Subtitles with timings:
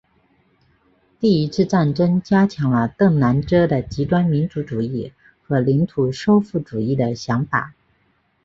[1.19, 7.75] 第一次战争加强了邓南遮的极端民族主义和领土收复主义的想法。